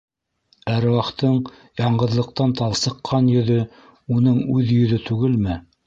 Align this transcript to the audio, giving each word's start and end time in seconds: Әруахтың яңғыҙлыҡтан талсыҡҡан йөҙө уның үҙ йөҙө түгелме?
Әруахтың 0.75 1.35
яңғыҙлыҡтан 1.83 2.57
талсыҡҡан 2.63 3.31
йөҙө 3.37 3.63
уның 4.19 4.45
үҙ 4.59 4.77
йөҙө 4.81 5.05
түгелме? 5.13 5.65